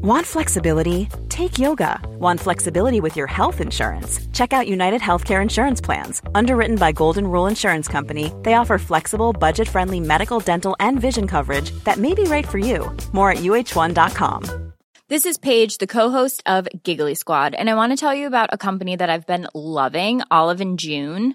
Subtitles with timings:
[0.00, 1.08] Want flexibility?
[1.28, 2.00] Take yoga.
[2.20, 4.20] Want flexibility with your health insurance?
[4.32, 6.22] Check out United Healthcare Insurance Plans.
[6.36, 11.26] Underwritten by Golden Rule Insurance Company, they offer flexible, budget friendly medical, dental, and vision
[11.26, 12.96] coverage that may be right for you.
[13.12, 14.72] More at uhone.com.
[15.08, 18.50] This is Paige, the co-host of Giggly Squad, and I want to tell you about
[18.52, 21.34] a company that I've been loving, Olive and June.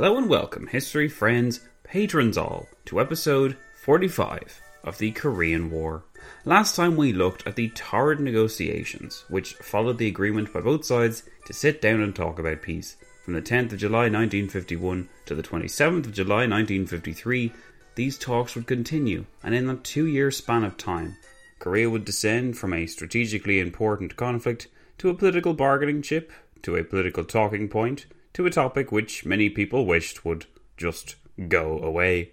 [0.00, 6.04] Hello and welcome, history friends, patrons all, to episode 45 of the Korean War.
[6.46, 11.24] Last time we looked at the torrid negotiations, which followed the agreement by both sides
[11.44, 12.96] to sit down and talk about peace.
[13.26, 17.52] From the 10th of July 1951 to the 27th of July 1953,
[17.94, 21.18] these talks would continue, and in that two year span of time,
[21.58, 24.66] Korea would descend from a strategically important conflict
[24.96, 29.50] to a political bargaining chip, to a political talking point, to a topic which many
[29.50, 30.46] people wished would
[30.76, 31.16] just
[31.48, 32.32] go away.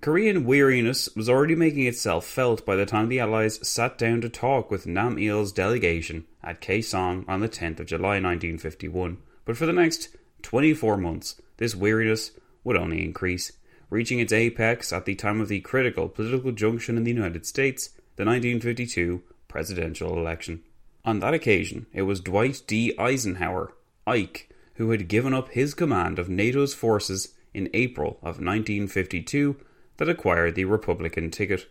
[0.00, 4.28] Korean weariness was already making itself felt by the time the Allies sat down to
[4.28, 9.18] talk with Nam Il's delegation at Kaesong on the 10th of July 1951.
[9.44, 10.10] But for the next
[10.42, 12.30] 24 months, this weariness
[12.62, 13.50] would only increase,
[13.90, 17.88] reaching its apex at the time of the critical political junction in the United States,
[18.14, 20.62] the 1952 presidential election.
[21.04, 22.94] On that occasion, it was Dwight D.
[22.98, 23.72] Eisenhower,
[24.06, 24.47] Ike,
[24.78, 29.56] who had given up his command of NATO's forces in April of 1952
[29.96, 31.68] that acquired the Republican ticket.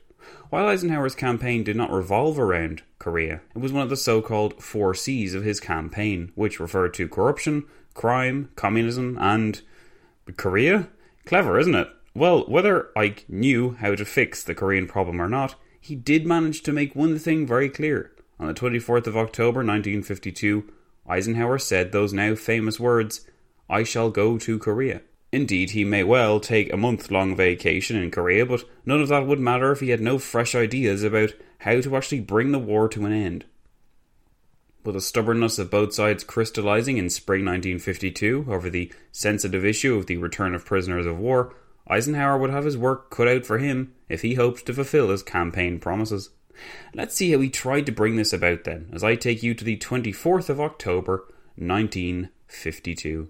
[0.49, 4.61] While Eisenhower's campaign did not revolve around Korea, it was one of the so called
[4.61, 7.63] four C's of his campaign, which referred to corruption,
[7.93, 9.61] crime, communism, and.
[10.35, 10.89] Korea?
[11.25, 11.87] Clever, isn't it?
[12.13, 16.61] Well, whether Ike knew how to fix the Korean problem or not, he did manage
[16.63, 18.11] to make one thing very clear.
[18.37, 20.73] On the 24th of October 1952,
[21.07, 23.25] Eisenhower said those now famous words,
[23.69, 25.01] I shall go to Korea.
[25.31, 29.27] Indeed, he may well take a month long vacation in Korea, but none of that
[29.27, 32.87] would matter if he had no fresh ideas about how to actually bring the war
[32.89, 33.45] to an end.
[34.85, 40.05] With the stubbornness of both sides crystallizing in spring 1952 over the sensitive issue of
[40.05, 41.53] the return of prisoners of war,
[41.89, 45.23] Eisenhower would have his work cut out for him if he hoped to fulfill his
[45.23, 46.29] campaign promises.
[46.93, 49.63] Let's see how he tried to bring this about then, as I take you to
[49.63, 51.25] the 24th of October,
[51.55, 53.29] 1952.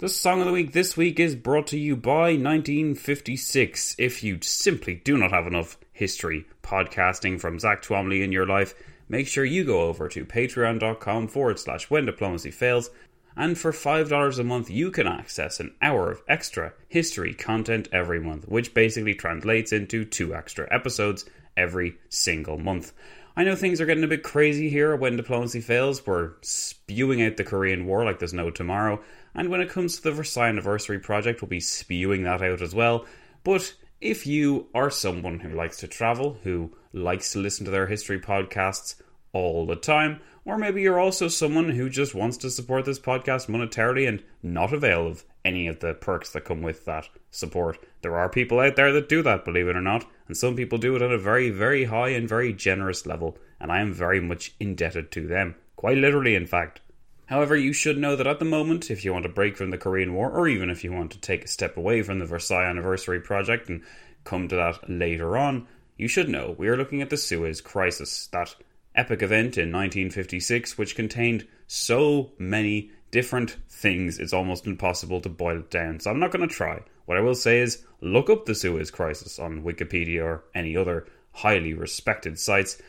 [0.00, 3.96] The song of the week this week is brought to you by 1956.
[3.98, 8.72] If you simply do not have enough history podcasting from Zack Twamley in your life,
[9.10, 12.88] make sure you go over to patreon.com forward slash when diplomacy fails
[13.36, 18.20] and for $5 a month, you can access an hour of extra history content every
[18.20, 21.24] month, which basically translates into two extra episodes
[21.56, 22.92] every single month.
[23.36, 26.04] I know things are getting a bit crazy here when diplomacy fails.
[26.06, 29.00] We're spewing out the Korean War like there's no tomorrow.
[29.34, 32.74] And when it comes to the Versailles Anniversary Project, we'll be spewing that out as
[32.74, 33.06] well.
[33.44, 37.86] But if you are someone who likes to travel, who likes to listen to their
[37.86, 38.96] history podcasts
[39.32, 43.48] all the time, or maybe you're also someone who just wants to support this podcast
[43.48, 47.78] monetarily and not avail of any of the perks that come with that support.
[48.02, 50.78] There are people out there that do that, believe it or not, and some people
[50.78, 54.20] do it at a very, very high and very generous level, and I am very
[54.20, 55.56] much indebted to them.
[55.76, 56.80] Quite literally, in fact.
[57.26, 59.78] However, you should know that at the moment, if you want to break from the
[59.78, 62.68] Korean War, or even if you want to take a step away from the Versailles
[62.68, 63.82] Anniversary Project and
[64.24, 68.26] come to that later on, you should know we are looking at the Suez Crisis,
[68.32, 68.56] that
[69.00, 75.60] epic event in 1956 which contained so many different things it's almost impossible to boil
[75.60, 75.98] it down.
[75.98, 76.82] So I'm not going to try.
[77.06, 81.06] What I will say is look up the Suez Crisis on Wikipedia or any other
[81.32, 82.80] highly respected sites,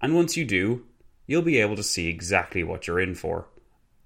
[0.00, 0.84] and once you do,
[1.26, 3.48] you'll be able to see exactly what you're in for.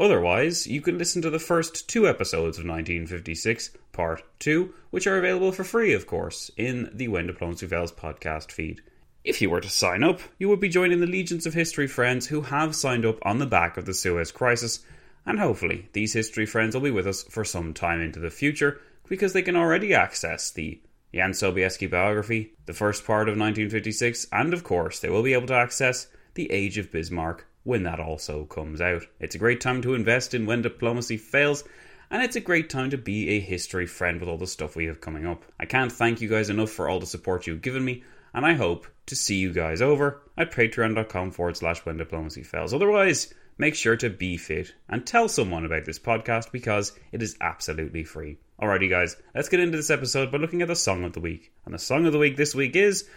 [0.00, 5.18] Otherwise, you can listen to the first two episodes of 1956, Part 2, which are
[5.18, 8.80] available for free, of course, in the When Diplomacy Fails podcast feed.
[9.24, 12.26] If you were to sign up, you would be joining the legions of history friends
[12.26, 14.84] who have signed up on the back of the Suez Crisis,
[15.24, 18.80] and hopefully these history friends will be with us for some time into the future
[19.08, 20.80] because they can already access the
[21.14, 25.46] Jan Sobieski biography, the first part of 1956, and of course they will be able
[25.46, 29.06] to access The Age of Bismarck when that also comes out.
[29.20, 31.62] It's a great time to invest in when diplomacy fails,
[32.10, 34.86] and it's a great time to be a history friend with all the stuff we
[34.86, 35.44] have coming up.
[35.60, 38.02] I can't thank you guys enough for all the support you've given me,
[38.34, 42.72] and I hope to see you guys over at patreon.com forward slash when diplomacy fails.
[42.72, 47.36] Otherwise, make sure to be fit and tell someone about this podcast because it is
[47.40, 48.38] absolutely free.
[48.60, 51.52] Alrighty, guys, let's get into this episode by looking at the song of the week.
[51.64, 53.08] And the song of the week this week is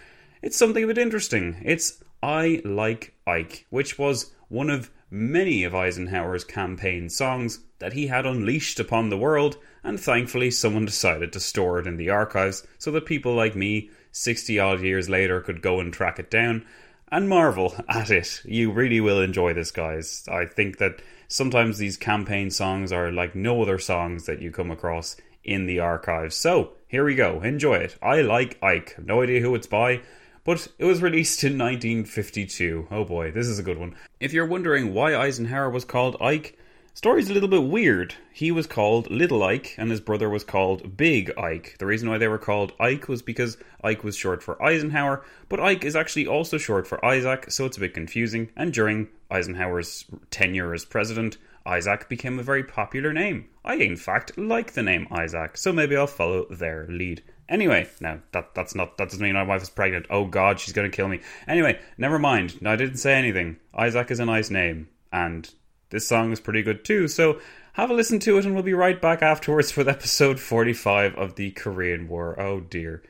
[0.41, 1.61] it's something a bit interesting.
[1.63, 8.07] It's I Like Ike, which was one of many of Eisenhower's campaign songs that he
[8.07, 12.65] had unleashed upon the world, and thankfully someone decided to store it in the archives
[12.77, 16.65] so that people like me, 60 odd years later, could go and track it down
[17.11, 18.41] and marvel at it.
[18.45, 20.25] You really will enjoy this, guys.
[20.31, 24.71] I think that sometimes these campaign songs are like no other songs that you come
[24.71, 26.37] across in the archives.
[26.37, 27.41] So, here we go.
[27.41, 27.97] Enjoy it.
[28.01, 28.95] I like Ike.
[29.03, 30.01] No idea who it's by.
[30.45, 32.87] But it was released in 1952.
[32.91, 33.95] Oh boy, this is a good one.
[34.21, 36.57] If you're wondering why Eisenhower was called Ike,
[36.95, 38.15] story's a little bit weird.
[38.31, 41.75] He was called Little Ike, and his brother was called Big Ike.
[41.77, 45.59] The reason why they were called Ike was because Ike was short for Eisenhower, but
[45.59, 48.49] Ike is actually also short for Isaac, so it's a bit confusing.
[48.55, 53.49] And during Eisenhower's tenure as president, Isaac became a very popular name.
[53.65, 57.23] I, in fact, like the name Isaac, so maybe I'll follow their lead.
[57.49, 60.05] Anyway, no, that that's not that doesn't mean my wife is pregnant.
[60.09, 61.19] Oh God, she's gonna kill me.
[61.47, 62.61] Anyway, never mind.
[62.61, 63.57] No, I didn't say anything.
[63.73, 65.49] Isaac is a nice name, and
[65.95, 67.07] this song is pretty good too.
[67.07, 67.39] So
[67.73, 71.35] have a listen to it, and we'll be right back afterwards with episode forty-five of
[71.35, 72.37] the Korean War.
[72.37, 73.01] Oh dear.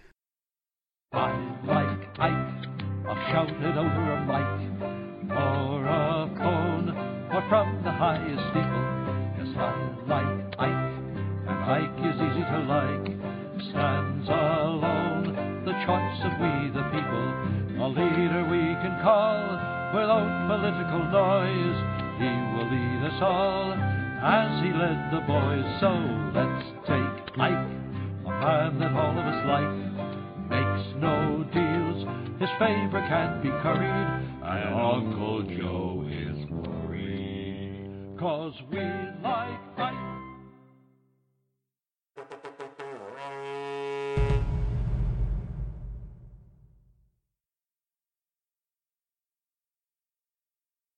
[1.11, 1.33] I
[1.65, 2.69] like Ike,
[3.09, 4.45] I've shouted over a mic
[5.31, 6.93] or a cone,
[7.33, 8.85] or from the highest steeple.
[9.33, 9.73] Yes, I
[10.05, 10.93] like Ike,
[11.49, 13.05] and Ike is easy to like
[13.71, 17.25] stands alone, the choice of we the people,
[17.81, 19.41] a leader we can call
[19.95, 21.94] without political noise.
[22.17, 25.65] He will lead us all as he led the boys.
[25.81, 25.91] So
[26.33, 27.67] let's take Ike,
[28.25, 29.75] a man that all of us like,
[30.49, 32.07] makes no deals,
[32.39, 34.07] his favor can't be curried,
[34.43, 38.79] and Uncle Joe is worried, cause we
[39.23, 40.04] like Ike.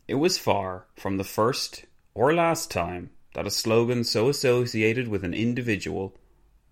[0.07, 5.25] It was far from the first or last time that a slogan so associated with
[5.25, 6.15] an individual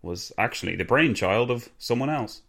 [0.01, 2.43] was actually the brainchild of someone else.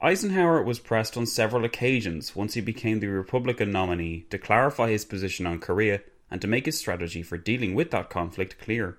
[0.00, 5.04] Eisenhower was pressed on several occasions once he became the Republican nominee to clarify his
[5.04, 8.98] position on Korea and to make his strategy for dealing with that conflict clear.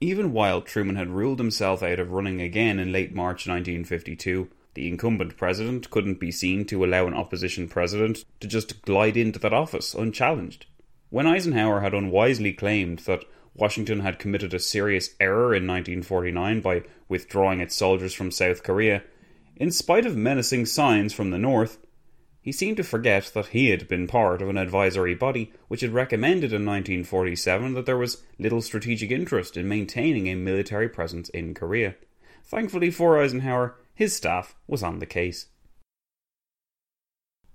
[0.00, 4.88] Even while Truman had ruled himself out of running again in late March 1952, the
[4.88, 9.52] incumbent president couldn't be seen to allow an opposition president to just glide into that
[9.52, 10.66] office unchallenged.
[11.10, 16.82] When Eisenhower had unwisely claimed that Washington had committed a serious error in 1949 by
[17.08, 19.02] withdrawing its soldiers from South Korea,
[19.56, 21.78] in spite of menacing signs from the North,
[22.44, 25.94] he seemed to forget that he had been part of an advisory body which had
[25.94, 31.54] recommended in 1947 that there was little strategic interest in maintaining a military presence in
[31.54, 31.94] Korea.
[32.42, 35.46] Thankfully for Eisenhower, his staff was on the case.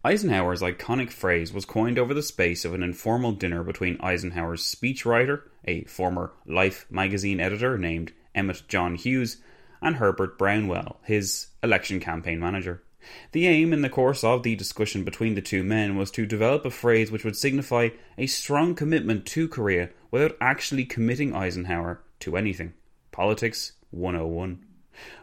[0.04, 5.42] Eisenhower's iconic phrase was coined over the space of an informal dinner between Eisenhower's speechwriter,
[5.66, 9.38] a former Life magazine editor named Emmet John Hughes,
[9.82, 12.82] and Herbert Brownell, his election campaign manager.
[13.34, 16.66] The aim in the course of the discussion between the two men was to develop
[16.66, 22.38] a phrase which would signify a strong commitment to Korea without actually committing Eisenhower to
[22.38, 22.74] anything.
[23.12, 24.66] Politics 101.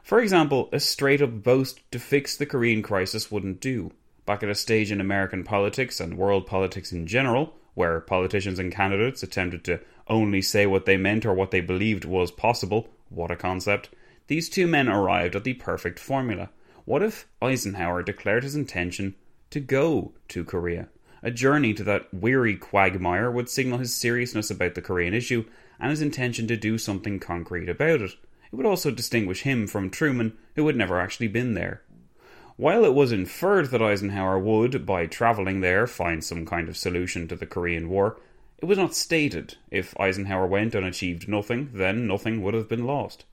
[0.02, 3.92] For example, a straight up boast to fix the Korean crisis wouldn't do.
[4.25, 8.73] Back at a stage in American politics and world politics in general, where politicians and
[8.73, 13.30] candidates attempted to only say what they meant or what they believed was possible, what
[13.30, 13.90] a concept,
[14.28, 16.50] these two men arrived at the perfect formula.
[16.85, 19.14] What if Eisenhower declared his intention
[19.50, 20.88] to go to Korea?
[21.23, 25.45] A journey to that weary quagmire would signal his seriousness about the Korean issue
[25.78, 28.12] and his intention to do something concrete about it.
[28.52, 31.82] It would also distinguish him from Truman, who had never actually been there.
[32.56, 37.28] While it was inferred that Eisenhower would, by travelling there, find some kind of solution
[37.28, 38.18] to the Korean War,
[38.58, 39.56] it was not stated.
[39.70, 43.26] If Eisenhower went and achieved nothing, then nothing would have been lost.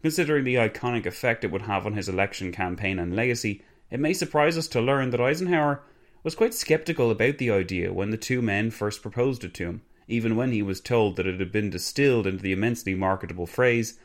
[0.00, 4.14] Considering the iconic effect it would have on his election campaign and legacy, it may
[4.14, 5.82] surprise us to learn that Eisenhower
[6.22, 9.82] was quite skeptical about the idea when the two men first proposed it to him,
[10.08, 13.98] even when he was told that it had been distilled into the immensely marketable phrase,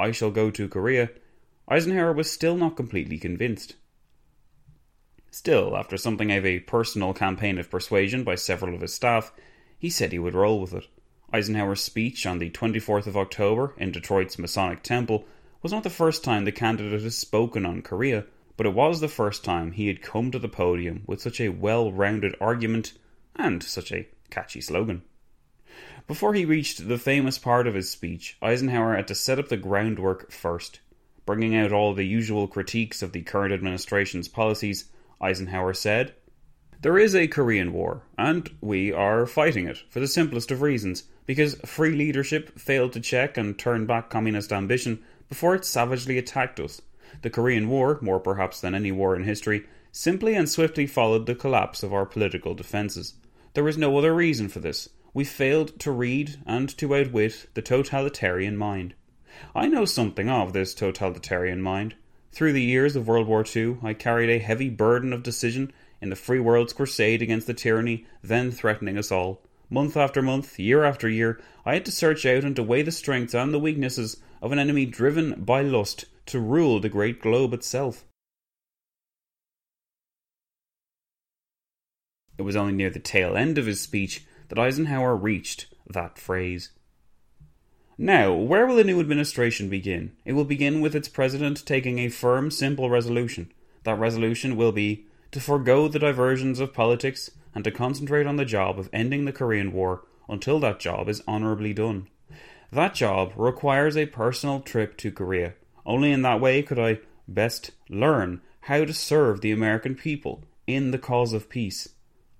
[0.00, 1.10] I shall go to Korea.
[1.68, 3.76] Eisenhower was still not completely convinced.
[5.30, 9.30] Still, after something of a personal campaign of persuasion by several of his staff,
[9.78, 10.86] he said he would roll with it.
[11.34, 15.26] Eisenhower's speech on the 24th of October in Detroit's Masonic Temple
[15.62, 18.24] was not the first time the candidate had spoken on Korea,
[18.56, 21.50] but it was the first time he had come to the podium with such a
[21.50, 22.94] well rounded argument
[23.36, 25.02] and such a catchy slogan.
[26.10, 29.56] Before he reached the famous part of his speech, Eisenhower had to set up the
[29.56, 30.80] groundwork first.
[31.24, 34.86] Bringing out all the usual critiques of the current administration's policies,
[35.20, 36.16] Eisenhower said,
[36.82, 41.04] There is a Korean War, and we are fighting it for the simplest of reasons
[41.26, 46.58] because free leadership failed to check and turn back communist ambition before it savagely attacked
[46.58, 46.82] us.
[47.22, 51.36] The Korean War, more perhaps than any war in history, simply and swiftly followed the
[51.36, 53.14] collapse of our political defences.
[53.54, 54.88] There was no other reason for this.
[55.12, 58.94] We failed to read and to outwit the totalitarian mind.
[59.54, 61.96] I know something of this totalitarian mind.
[62.32, 66.10] Through the years of World War II, I carried a heavy burden of decision in
[66.10, 69.42] the free world's crusade against the tyranny then threatening us all.
[69.68, 72.92] Month after month, year after year, I had to search out and to weigh the
[72.92, 77.52] strengths and the weaknesses of an enemy driven by lust to rule the great globe
[77.52, 78.04] itself.
[82.38, 86.72] It was only near the tail end of his speech that Eisenhower reached that phrase.
[87.96, 90.12] Now, where will the new administration begin?
[90.24, 93.52] It will begin with its president taking a firm, simple resolution.
[93.84, 98.44] That resolution will be to forego the diversions of politics and to concentrate on the
[98.44, 102.08] job of ending the Korean War until that job is honourably done.
[102.72, 105.54] That job requires a personal trip to Korea.
[105.86, 110.90] Only in that way could I best learn how to serve the American people in
[110.90, 111.90] the cause of peace.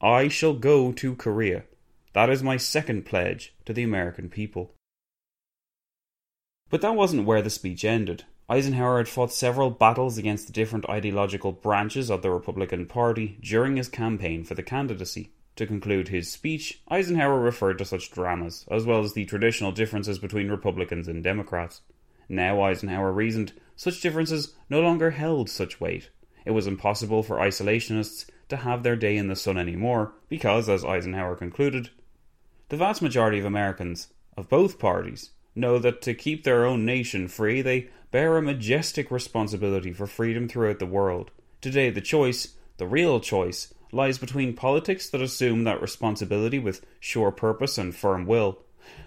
[0.00, 1.64] I shall go to Korea.
[2.12, 4.74] That is my second pledge to the American people.
[6.68, 8.24] But that wasn't where the speech ended.
[8.48, 13.76] Eisenhower had fought several battles against the different ideological branches of the Republican Party during
[13.76, 15.32] his campaign for the candidacy.
[15.56, 20.18] To conclude his speech, Eisenhower referred to such dramas, as well as the traditional differences
[20.18, 21.82] between Republicans and Democrats.
[22.28, 26.10] Now, Eisenhower reasoned, such differences no longer held such weight.
[26.44, 30.84] It was impossible for isolationists to have their day in the sun anymore, because, as
[30.84, 31.90] Eisenhower concluded,
[32.70, 37.26] the vast majority of Americans, of both parties, know that to keep their own nation
[37.26, 41.32] free, they bear a majestic responsibility for freedom throughout the world.
[41.60, 47.32] Today, the choice, the real choice, lies between politics that assume that responsibility with sure
[47.32, 48.60] purpose and firm will.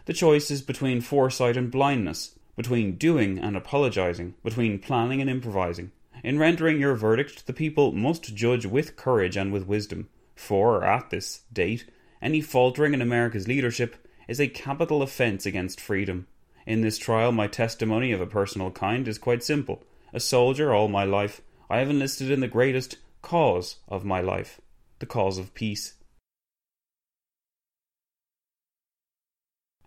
[0.05, 5.91] The choice is between foresight and blindness, between doing and apologizing, between planning and improvising.
[6.21, 11.11] In rendering your verdict, the people must judge with courage and with wisdom, for, at
[11.11, 11.85] this date,
[12.23, 16.25] any faltering in America's leadership is a capital offence against freedom.
[16.65, 19.83] In this trial, my testimony of a personal kind is quite simple.
[20.13, 24.61] A soldier all my life, I have enlisted in the greatest cause of my life
[24.99, 25.95] the cause of peace.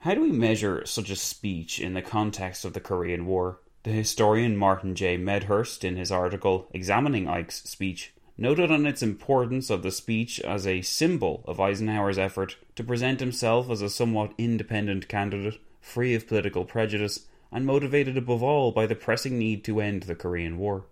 [0.01, 3.61] How do we measure such a speech in the context of the Korean War?
[3.85, 5.17] The historian Martin J.
[5.17, 10.67] Medhurst, in his article examining Ike's speech, noted on its importance of the speech as
[10.67, 16.29] a symbol of Eisenhower's effort to present himself as a somewhat independent candidate, free of
[16.29, 20.85] political prejudice, and motivated above all by the pressing need to end the Korean War.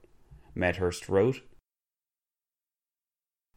[0.55, 1.43] Medhurst wrote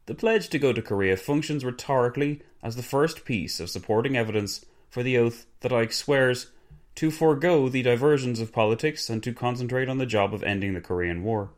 [0.08, 4.66] The pledge to go to Korea functions rhetorically as the first piece of supporting evidence
[4.90, 6.48] for the oath that Ike swears
[6.96, 10.82] to forego the diversions of politics and to concentrate on the job of ending the
[10.82, 11.52] Korean War.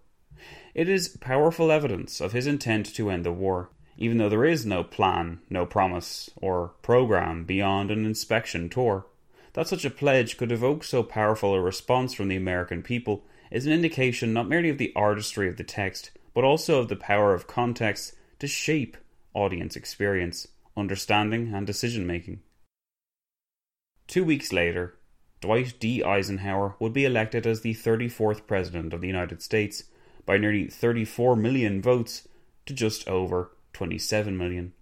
[0.80, 4.66] It is powerful evidence of his intent to end the war, even though there is
[4.66, 9.06] no plan, no promise, or program beyond an inspection tour.
[9.56, 13.66] That such a pledge could evoke so powerful a response from the American people is
[13.66, 17.34] an indication not merely of the artistry of the text, but also of the power
[17.34, 18.96] of context to shape
[19.34, 22.40] audience experience, understanding, and decision making.
[24.08, 24.98] Two weeks later,
[25.42, 26.06] Dwight D.
[26.06, 29.84] Eisenhower would be elected as the 34th President of the United States
[30.30, 32.28] by nearly 34 million votes
[32.68, 34.74] to just over 27 million.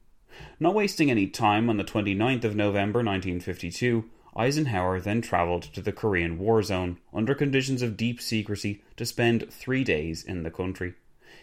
[0.59, 4.03] Not wasting any time on the 29th of November 1952,
[4.35, 9.49] Eisenhower then travelled to the Korean War Zone under conditions of deep secrecy to spend
[9.49, 10.95] three days in the country.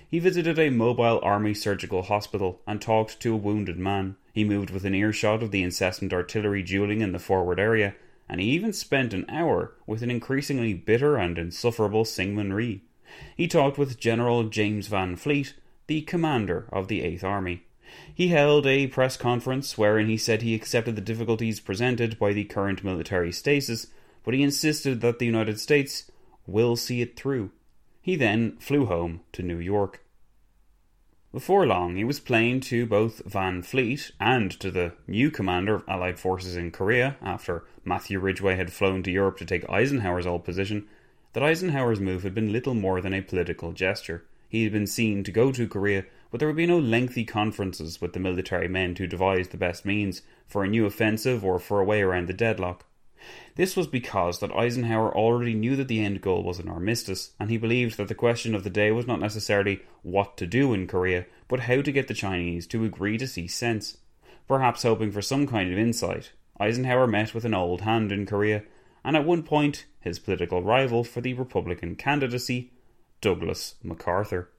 [0.07, 4.17] He visited a mobile army surgical hospital and talked to a wounded man.
[4.35, 7.95] He moved within earshot of the incessant artillery dueling in the forward area,
[8.29, 12.83] and he even spent an hour with an increasingly bitter and insufferable Syngman Rhee.
[13.37, 15.55] He talked with General James Van Fleet,
[15.87, 17.65] the commander of the Eighth Army.
[18.15, 22.45] He held a press conference wherein he said he accepted the difficulties presented by the
[22.45, 23.89] current military stasis,
[24.25, 26.11] but he insisted that the United States
[26.47, 27.51] will see it through.
[28.01, 30.05] He then flew home to New York.
[31.33, 35.85] Before long, he was plain to both Van Fleet and to the new commander of
[35.89, 40.45] Allied forces in Korea, after Matthew Ridgway had flown to Europe to take Eisenhower's old
[40.45, 40.87] position,
[41.35, 44.25] that Eisenhower's move had been little more than a political gesture.
[44.49, 48.01] He had been seen to go to Korea, but there would be no lengthy conferences
[48.01, 51.81] with the military men to devise the best means for a new offensive or for
[51.81, 52.87] a way around the deadlock.
[53.57, 57.51] This was because that Eisenhower already knew that the end goal was an armistice, and
[57.51, 60.87] he believed that the question of the day was not necessarily what to do in
[60.87, 63.97] Korea, but how to get the Chinese to agree to see sense.
[64.47, 68.63] Perhaps hoping for some kind of insight, Eisenhower met with an old hand in Korea
[69.05, 72.73] and at one point his political rival for the Republican candidacy,
[73.21, 74.51] Douglas MacArthur.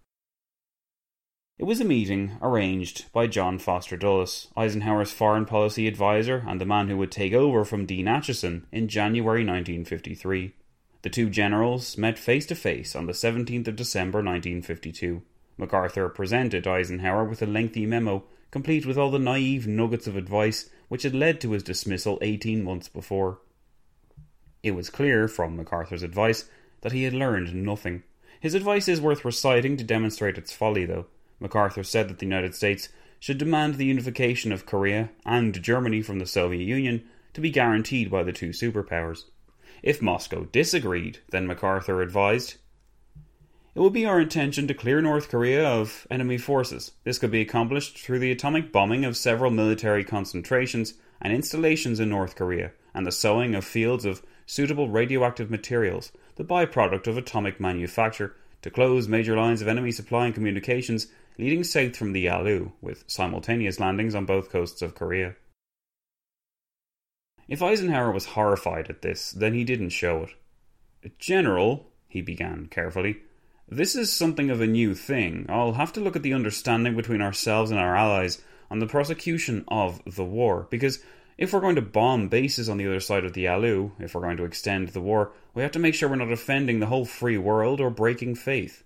[1.58, 6.66] It was a meeting arranged by John Foster Dulles, Eisenhower's foreign policy advisor and the
[6.66, 10.54] man who would take over from Dean Acheson in January 1953.
[11.02, 15.22] The two generals met face to face on the 17th of December 1952.
[15.58, 20.70] MacArthur presented Eisenhower with a lengthy memo, complete with all the naive nuggets of advice
[20.90, 23.40] which had led to his dismissal 18 months before.
[24.66, 26.50] It was clear from MacArthur's advice
[26.82, 28.02] that he had learned nothing.
[28.40, 31.06] His advice is worth reciting to demonstrate its folly, though.
[31.40, 36.18] MacArthur said that the United States should demand the unification of Korea and Germany from
[36.18, 37.04] the Soviet Union
[37.36, 39.26] to be guaranteed by the two superpowers.
[39.84, 42.56] If Moscow disagreed, then MacArthur advised,
[43.76, 46.94] it would be our intention to clear North Korea of enemy forces.
[47.04, 52.10] This could be accomplished through the atomic bombing of several military concentrations and installations in
[52.10, 57.60] North Korea, and the sowing of fields of suitable radioactive materials, the byproduct of atomic
[57.60, 62.72] manufacture, to close major lines of enemy supply and communications leading south from the Yalu,
[62.82, 65.36] with simultaneous landings on both coasts of Korea.
[67.48, 70.24] If Eisenhower was horrified at this, then he didn't show
[71.04, 71.20] it.
[71.20, 73.22] General, he began carefully,
[73.68, 75.46] this is something of a new thing.
[75.50, 79.64] I'll have to look at the understanding between ourselves and our allies on the prosecution
[79.68, 81.04] of the war, because
[81.38, 84.22] if we're going to bomb bases on the other side of the Yalu, if we're
[84.22, 87.06] going to extend the war, we have to make sure we're not offending the whole
[87.06, 88.84] free world or breaking faith.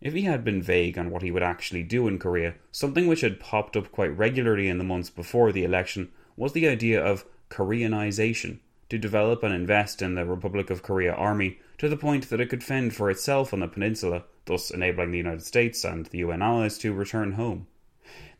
[0.00, 3.20] If he had been vague on what he would actually do in Korea, something which
[3.20, 7.24] had popped up quite regularly in the months before the election was the idea of
[7.50, 12.40] Koreanization, to develop and invest in the Republic of Korea army to the point that
[12.40, 16.18] it could fend for itself on the peninsula, thus enabling the United States and the
[16.18, 17.68] UN allies to return home.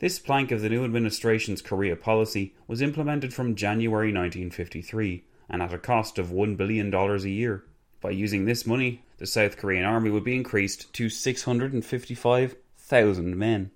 [0.03, 5.73] This plank of the new administration's Korea policy was implemented from January 1953 and at
[5.73, 7.63] a cost of $1 billion a year.
[8.01, 13.71] By using this money, the South Korean army would be increased to 655,000 men.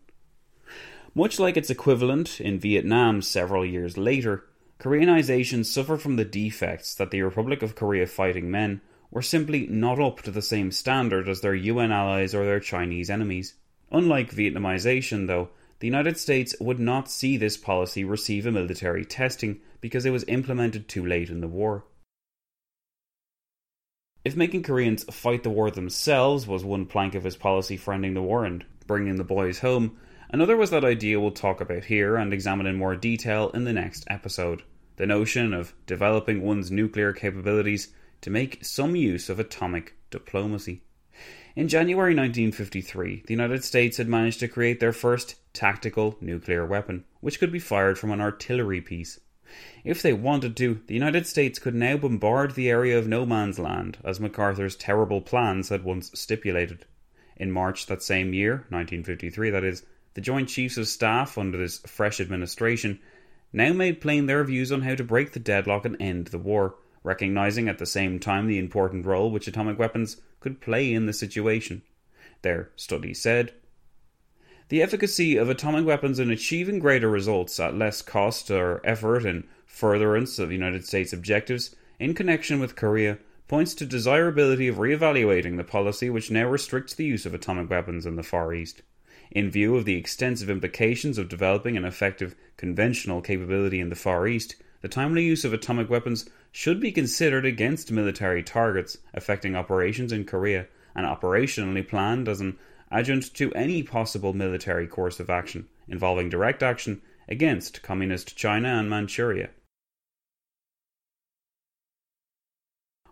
[1.15, 4.47] Much like its equivalent in Vietnam several years later,
[4.81, 8.81] Koreanization suffered from the defects that the Republic of Korea fighting men
[9.12, 13.11] were simply not up to the same standard as their UN allies or their Chinese
[13.11, 13.55] enemies.
[13.93, 19.61] Unlike Vietnamization, though, the United States would not see this policy receive a military testing
[19.81, 21.85] because it was implemented too late in the war.
[24.25, 28.15] If making Koreans fight the war themselves was one plank of his policy for ending
[28.15, 29.99] the war and bringing the boys home,
[30.31, 33.73] another was that idea we'll talk about here and examine in more detail in the
[33.73, 34.62] next episode
[34.97, 40.83] the notion of developing one's nuclear capabilities to make some use of atomic diplomacy.
[41.57, 47.05] In January 1953, the United States had managed to create their first tactical nuclear weapon,
[47.21, 49.21] which could be fired from an artillery piece.
[49.83, 53.59] If they wanted to, the United States could now bombard the area of no man's
[53.59, 56.85] land, as MacArthur's terrible plans had once stipulated.
[57.38, 61.79] In March that same year, 1953 that is, the Joint Chiefs of Staff under this
[61.79, 62.99] fresh administration
[63.55, 66.75] now made plain their views on how to break the deadlock and end the war,
[67.03, 71.13] recognizing at the same time the important role which atomic weapons could play in the
[71.13, 71.83] situation.
[72.43, 73.53] Their study said
[74.69, 79.49] the efficacy of atomic weapons in achieving greater results at less cost or effort in
[79.65, 85.65] furtherance of United States objectives in connection with Korea points to desirability of re-evaluating the
[85.65, 88.83] policy which now restricts the use of atomic weapons in the Far East.
[89.33, 94.29] In view of the extensive implications of developing an effective conventional capability in the Far
[94.29, 100.12] East, the timely use of atomic weapons should be considered against military targets affecting operations
[100.12, 102.59] in Korea and operationally planned as an
[102.91, 108.89] adjunct to any possible military course of action involving direct action against Communist China and
[108.89, 109.51] Manchuria.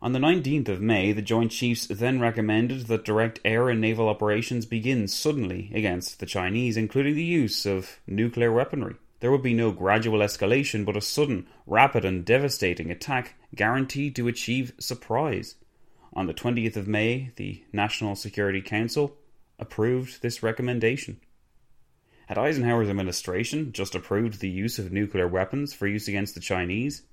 [0.01, 4.09] On the 19th of May, the Joint Chiefs then recommended that direct air and naval
[4.09, 8.97] operations begin suddenly against the Chinese, including the use of nuclear weaponry.
[9.25, 14.29] There would be no gradual escalation, but a sudden, rapid, and devastating attack guaranteed to
[14.29, 15.55] achieve surprise.
[16.13, 19.17] On the 20th of May, the National Security Council
[19.59, 21.23] approved this recommendation.
[22.27, 27.05] Had Eisenhower's administration just approved the use of nuclear weapons for use against the Chinese?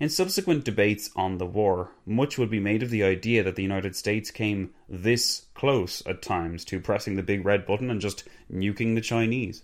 [0.00, 3.62] In subsequent debates on the war, much would be made of the idea that the
[3.62, 8.24] United States came this close at times to pressing the big red button and just
[8.52, 9.62] nuking the Chinese.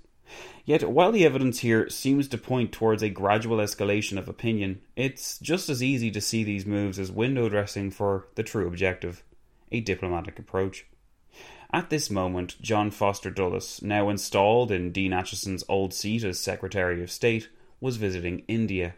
[0.64, 5.38] Yet, while the evidence here seems to point towards a gradual escalation of opinion, it's
[5.38, 9.22] just as easy to see these moves as window dressing for the true objective
[9.72, 10.86] a diplomatic approach.
[11.72, 17.02] At this moment, John Foster Dulles, now installed in Dean Acheson's old seat as Secretary
[17.02, 17.48] of State,
[17.80, 18.94] was visiting India.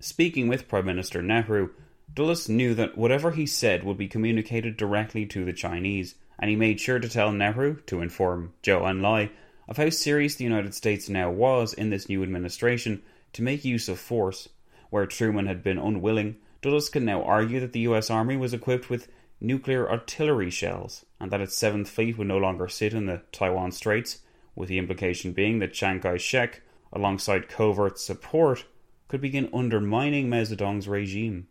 [0.00, 1.70] Speaking with Prime Minister Nehru,
[2.12, 6.56] Dulles knew that whatever he said would be communicated directly to the Chinese, and he
[6.56, 9.30] made sure to tell Nehru, to inform Zhou Enlai,
[9.66, 13.00] of how serious the United States now was in this new administration
[13.32, 14.50] to make use of force,
[14.90, 18.88] where Truman had been unwilling Dulles can now argue that the US Army was equipped
[18.88, 19.08] with
[19.40, 23.72] nuclear artillery shells and that its 7th Fleet would no longer sit in the Taiwan
[23.72, 24.20] Straits,
[24.54, 28.64] with the implication being that Chiang Kai shek, alongside covert support,
[29.08, 31.48] could begin undermining Mao Zedong's regime.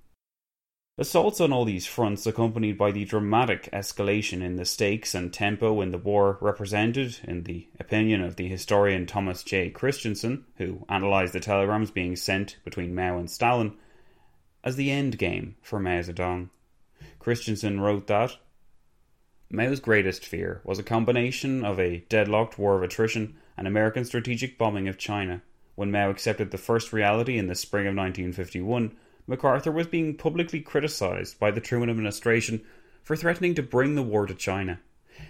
[0.98, 5.80] Assaults on all these fronts, accompanied by the dramatic escalation in the stakes and tempo
[5.80, 9.70] in the war, represented, in the opinion of the historian Thomas J.
[9.70, 13.74] Christensen, who analysed the telegrams being sent between Mao and Stalin,
[14.66, 16.50] as the end game for Mao Zedong.
[17.20, 18.36] Christensen wrote that
[19.50, 24.58] Mao's greatest fear was a combination of a deadlocked war of attrition and American strategic
[24.58, 25.42] bombing of China.
[25.76, 28.96] When Mao accepted the first reality in the spring of 1951,
[29.32, 32.66] MacArthur was being publicly criticized by the Truman administration
[33.02, 34.82] for threatening to bring the war to China.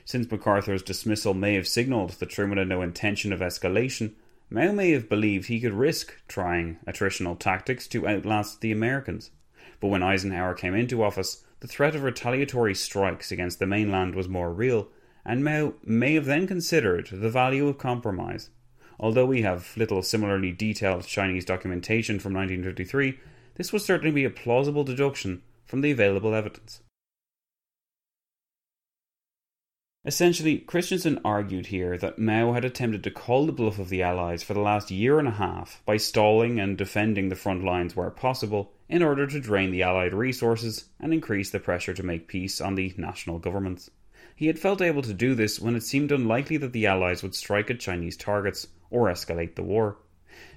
[0.06, 4.14] Since MacArthur's dismissal may have signalled that Truman had no intention of escalation,
[4.50, 9.30] Mao may have believed he could risk trying attritional tactics to outlast the Americans.
[9.80, 14.28] But when Eisenhower came into office, the threat of retaliatory strikes against the mainland was
[14.28, 14.88] more real,
[15.24, 18.50] and Mao may have then considered the value of compromise.
[19.00, 23.20] Although we have little similarly detailed Chinese documentation from 1953,
[23.62, 26.82] this would certainly be a plausible deduction from the available evidence.
[30.04, 34.42] Essentially, Christensen argued here that Mao had attempted to call the bluff of the Allies
[34.42, 38.10] for the last year and a half by stalling and defending the front lines where
[38.10, 42.62] possible in order to drain the Allied resources and increase the pressure to make peace
[42.62, 43.92] on the national governments.
[44.36, 47.36] He had felt able to do this when it seemed unlikely that the Allies would
[47.36, 50.00] strike at Chinese targets or escalate the war.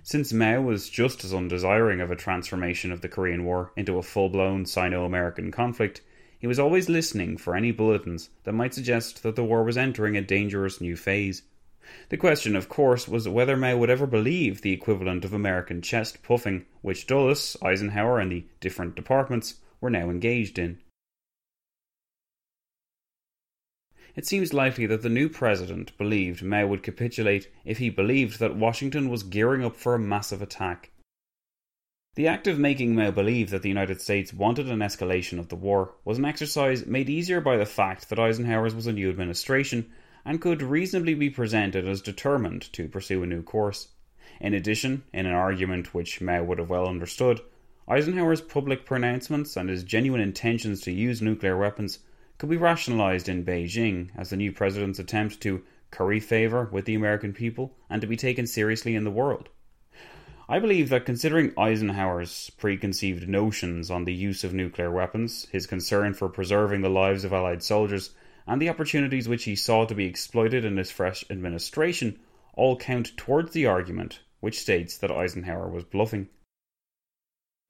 [0.07, 4.03] Since Mao was just as undesiring of a transformation of the Korean War into a
[4.03, 6.03] full blown Sino American conflict,
[6.39, 10.15] he was always listening for any bulletins that might suggest that the war was entering
[10.15, 11.41] a dangerous new phase.
[12.11, 16.23] The question, of course, was whether Mao would ever believe the equivalent of American chest
[16.23, 20.81] puffing, which Dulles, Eisenhower, and the different departments were now engaged in.
[24.17, 28.57] It seems likely that the new president believed Mao would capitulate if he believed that
[28.57, 30.91] Washington was gearing up for a massive attack.
[32.15, 35.57] The act of making Mao believe that the United States wanted an escalation of the
[35.57, 39.91] war was an exercise made easier by the fact that Eisenhower's was a new administration
[40.25, 43.89] and could reasonably be presented as determined to pursue a new course.
[44.41, 47.41] In addition, in an argument which Mao would have well understood,
[47.89, 51.99] Eisenhower's public pronouncements and his genuine intentions to use nuclear weapons
[52.39, 56.95] could be rationalized in Beijing as the new president's attempt to curry favor with the
[56.95, 59.49] American people and to be taken seriously in the world.
[60.49, 66.13] I believe that considering Eisenhower's preconceived notions on the use of nuclear weapons, his concern
[66.13, 68.11] for preserving the lives of Allied soldiers,
[68.47, 72.19] and the opportunities which he saw to be exploited in his fresh administration,
[72.53, 76.29] all count towards the argument which states that Eisenhower was bluffing.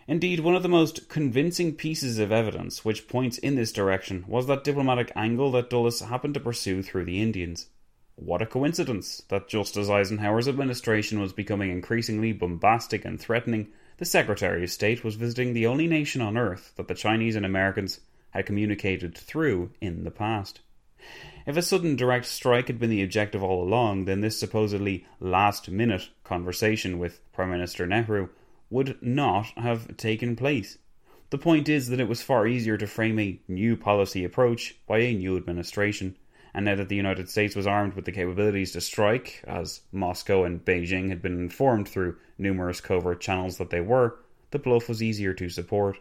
[0.07, 4.47] Indeed, one of the most convincing pieces of evidence which points in this direction was
[4.47, 7.69] that diplomatic angle that Dulles happened to pursue through the Indians.
[8.17, 14.05] What a coincidence that just as Eisenhower's administration was becoming increasingly bombastic and threatening, the
[14.05, 18.01] Secretary of State was visiting the only nation on earth that the Chinese and Americans
[18.31, 20.61] had communicated through in the past.
[21.47, 25.71] If a sudden direct strike had been the objective all along, then this supposedly last
[25.71, 28.29] minute conversation with Prime Minister Nehru
[28.75, 30.79] would not have taken place.
[31.31, 34.99] The point is that it was far easier to frame a new policy approach by
[34.99, 36.17] a new administration
[36.55, 40.45] and now that the United States was armed with the capabilities to strike, as Moscow
[40.45, 44.21] and Beijing had been informed through numerous covert channels that they were,
[44.53, 45.99] the bluff was easier to support.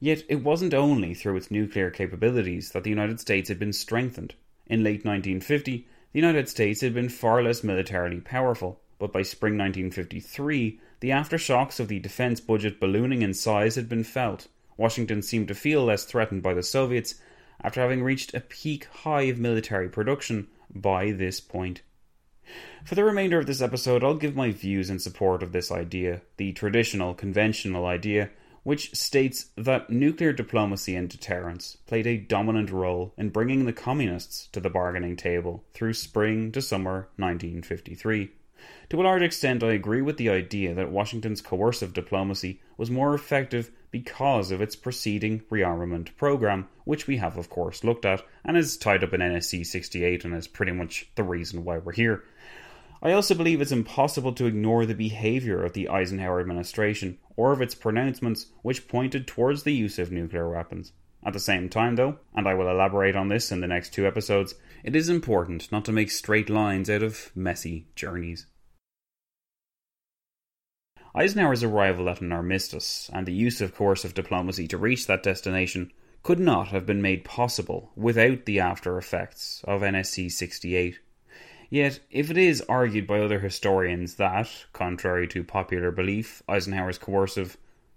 [0.00, 4.34] Yet it wasn't only through its nuclear capabilities that the United States had been strengthened.
[4.66, 9.54] In late 1950, the United States had been far less militarily powerful, but by spring
[9.54, 14.48] 1953, the aftershocks of the defense budget ballooning in size had been felt.
[14.76, 17.16] Washington seemed to feel less threatened by the Soviets
[17.60, 21.82] after having reached a peak high of military production by this point.
[22.84, 26.22] For the remainder of this episode, I'll give my views in support of this idea,
[26.36, 28.30] the traditional, conventional idea,
[28.62, 34.46] which states that nuclear diplomacy and deterrence played a dominant role in bringing the communists
[34.48, 38.30] to the bargaining table through spring to summer 1953.
[38.90, 43.14] To a large extent, I agree with the idea that Washington's coercive diplomacy was more
[43.14, 48.56] effective because of its preceding rearmament program, which we have, of course, looked at and
[48.56, 52.24] is tied up in NSC 68 and is pretty much the reason why we're here.
[53.02, 57.62] I also believe it's impossible to ignore the behaviour of the Eisenhower administration or of
[57.62, 60.92] its pronouncements which pointed towards the use of nuclear weapons.
[61.24, 64.06] At the same time, though, and I will elaborate on this in the next two
[64.06, 68.46] episodes, it is important not to make straight lines out of messy journeys.
[71.14, 75.92] Eisenhower's arrival at an armistice and the use of coercive diplomacy to reach that destination
[76.22, 80.98] could not have been made possible without the after effects of NSC 68.
[81.70, 87.56] Yet, if it is argued by other historians that, contrary to popular belief, Eisenhower's coercive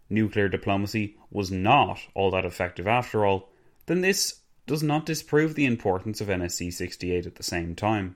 [0.10, 3.50] nuclear diplomacy was not all that effective after all,
[3.86, 8.16] then this does not disprove the importance of NSC 68 at the same time.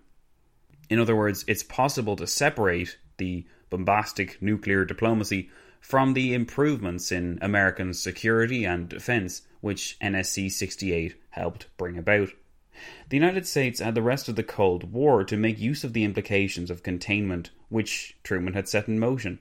[0.90, 5.50] In other words, it's possible to separate the bombastic nuclear diplomacy
[5.80, 12.30] from the improvements in American security and defense which NSC 68 helped bring about.
[13.10, 16.04] The United States had the rest of the Cold War to make use of the
[16.04, 19.40] implications of containment which Truman had set in motion.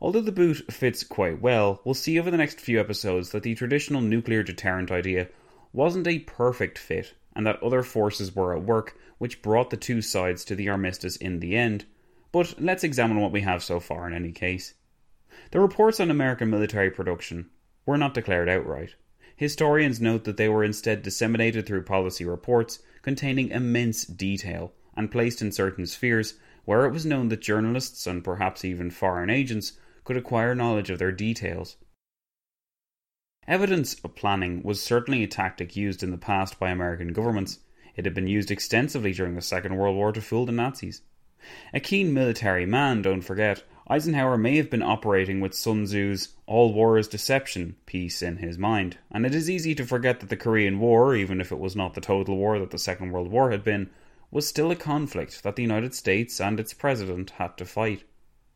[0.00, 3.54] Although the boot fits quite well, we'll see over the next few episodes that the
[3.54, 5.28] traditional nuclear deterrent idea
[5.72, 10.02] wasn't a perfect fit, and that other forces were at work which brought the two
[10.02, 11.84] sides to the armistice in the end,
[12.32, 14.74] but let's examine what we have so far in any case.
[15.50, 17.50] The reports on American military production
[17.86, 18.96] were not declared outright.
[19.36, 25.42] Historians note that they were instead disseminated through policy reports containing immense detail and placed
[25.42, 29.72] in certain spheres where it was known that journalists and perhaps even foreign agents
[30.04, 31.76] could acquire knowledge of their details.
[33.48, 37.58] Evidence of planning was certainly a tactic used in the past by American governments.
[37.96, 41.02] It had been used extensively during the Second World War to fool the Nazis.
[41.74, 46.72] A keen military man, don't forget, Eisenhower may have been operating with Sun Tzu's all
[46.72, 50.36] war is deception piece in his mind, and it is easy to forget that the
[50.36, 53.50] Korean War, even if it was not the total war that the Second World War
[53.50, 53.90] had been,
[54.30, 58.04] was still a conflict that the United States and its president had to fight.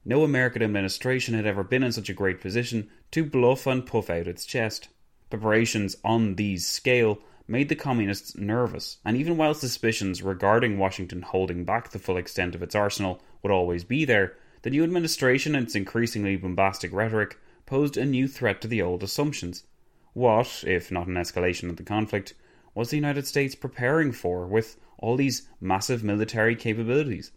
[0.04, 4.08] No American administration had ever been in such a great position to bluff and puff
[4.08, 4.88] out its chest.
[5.28, 7.18] Preparations on these scale
[7.48, 12.54] made the communists nervous, and even while suspicions regarding Washington holding back the full extent
[12.54, 17.38] of its arsenal would always be there, the new administration and its increasingly bombastic rhetoric
[17.66, 19.64] posed a new threat to the old assumptions.
[20.12, 22.34] What, if not an escalation of the conflict,
[22.74, 27.32] was the United States preparing for with all these massive military capabilities?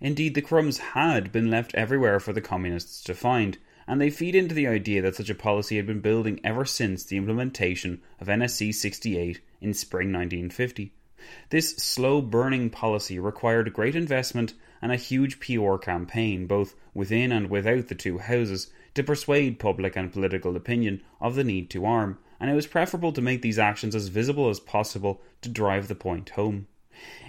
[0.00, 4.34] Indeed, the crumbs had been left everywhere for the communists to find, and they feed
[4.34, 8.26] into the idea that such a policy had been building ever since the implementation of
[8.28, 10.92] NSC 68 in spring 1950.
[11.48, 17.48] This slow burning policy required great investment and a huge PR campaign, both within and
[17.50, 22.18] without the two houses, to persuade public and political opinion of the need to arm,
[22.38, 25.94] and it was preferable to make these actions as visible as possible to drive the
[25.94, 26.66] point home.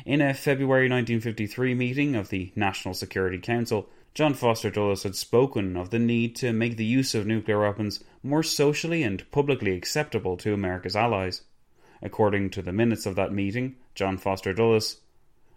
[0.05, 5.77] In a February 1953 meeting of the National Security Council, John Foster Dulles had spoken
[5.77, 10.35] of the need to make the use of nuclear weapons more socially and publicly acceptable
[10.37, 11.43] to America's allies.
[12.01, 15.01] According to the minutes of that meeting, John Foster Dulles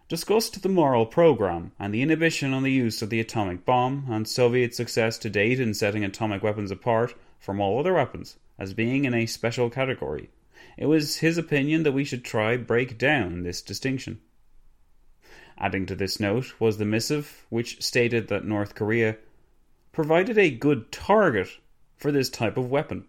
[0.08, 4.28] discussed the moral program and the inhibition on the use of the atomic bomb and
[4.28, 9.06] Soviet success to date in setting atomic weapons apart from all other weapons as being
[9.06, 10.28] in a special category.
[10.76, 14.20] It was his opinion that we should try break down this distinction.
[15.58, 19.16] Adding to this note was the missive which stated that North Korea
[19.92, 21.48] provided a good target
[21.96, 23.04] for this type of weapon.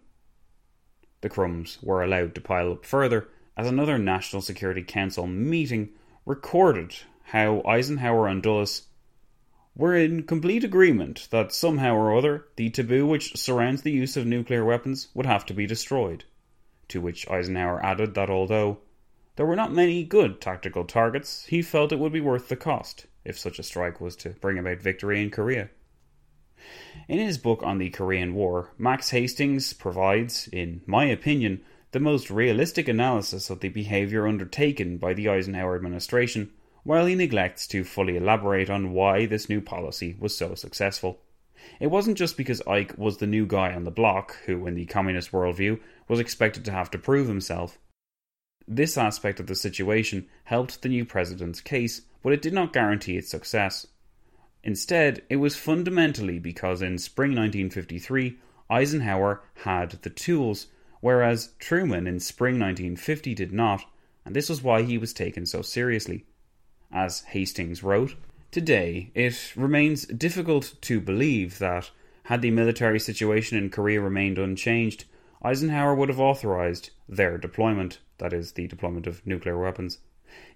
[1.22, 5.90] The crumbs were allowed to pile up further as another National Security Council meeting
[6.26, 8.82] recorded how Eisenhower and Dulles
[9.74, 14.26] were in complete agreement that somehow or other the taboo which surrounds the use of
[14.26, 16.24] nuclear weapons would have to be destroyed.
[16.88, 18.78] To which Eisenhower added that although
[19.36, 23.06] there were not many good tactical targets, he felt it would be worth the cost
[23.24, 25.70] if such a strike was to bring about victory in Korea.
[27.08, 32.30] In his book on the Korean War, Max Hastings provides, in my opinion, the most
[32.30, 36.50] realistic analysis of the behaviour undertaken by the Eisenhower administration,
[36.82, 41.20] while he neglects to fully elaborate on why this new policy was so successful.
[41.80, 44.86] It wasn't just because Ike was the new guy on the block, who, in the
[44.86, 47.78] communist worldview, was expected to have to prove himself.
[48.66, 53.16] This aspect of the situation helped the new president's case, but it did not guarantee
[53.16, 53.86] its success.
[54.62, 58.38] Instead, it was fundamentally because in spring 1953,
[58.70, 60.68] Eisenhower had the tools
[61.04, 63.84] whereas Truman in spring 1950 did not,
[64.24, 66.24] and this was why he was taken so seriously.
[66.90, 68.14] As Hastings wrote,
[68.50, 71.90] Today, it remains difficult to believe that,
[72.22, 75.04] had the military situation in Korea remained unchanged,
[75.42, 79.98] Eisenhower would have authorized their deployment, that is, the deployment of nuclear weapons.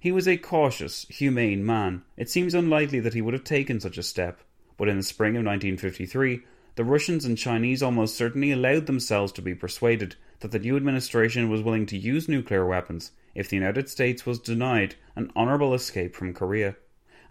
[0.01, 2.03] He was a cautious, humane man.
[2.17, 4.41] It seems unlikely that he would have taken such a step,
[4.77, 6.43] but in the spring of 1953,
[6.77, 11.51] the Russians and Chinese almost certainly allowed themselves to be persuaded that the new administration
[11.51, 16.15] was willing to use nuclear weapons if the United States was denied an honourable escape
[16.15, 16.77] from Korea.